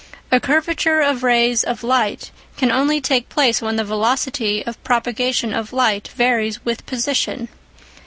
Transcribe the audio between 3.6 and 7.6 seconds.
when the velocity of propagation of light varies with position.